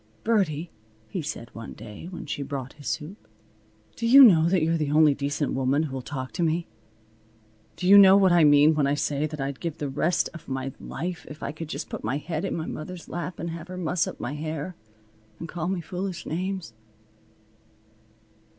"Birdie," 0.23 0.71
he 1.09 1.21
said 1.21 1.53
one 1.53 1.73
day, 1.73 2.07
when 2.07 2.25
she 2.25 2.41
brought 2.41 2.73
his 2.73 2.87
soup, 2.87 3.27
"do 3.95 4.07
you 4.07 4.23
know 4.23 4.49
that 4.49 4.63
you're 4.63 4.75
the 4.75 4.89
only 4.89 5.13
decent 5.13 5.53
woman 5.53 5.83
who'll 5.83 6.01
talk 6.01 6.31
to 6.31 6.41
me? 6.41 6.65
Do 7.75 7.87
you 7.87 7.99
know 7.99 8.17
what 8.17 8.31
I 8.31 8.43
mean 8.43 8.73
when 8.73 8.87
I 8.87 8.95
say 8.95 9.27
that 9.27 9.39
I'd 9.39 9.59
give 9.59 9.77
the 9.77 9.87
rest 9.89 10.27
of 10.33 10.47
my 10.47 10.71
life 10.79 11.27
if 11.29 11.43
I 11.43 11.51
could 11.51 11.69
just 11.69 11.87
put 11.87 12.03
my 12.03 12.17
head 12.17 12.45
in 12.45 12.55
my 12.57 12.65
mother's 12.65 13.09
lap 13.09 13.37
and 13.37 13.51
have 13.51 13.67
her 13.67 13.77
muss 13.77 14.07
up 14.07 14.19
my 14.19 14.33
hair 14.33 14.75
and 15.37 15.47
call 15.47 15.67
me 15.67 15.81
foolish 15.81 16.25
names?" 16.25 16.73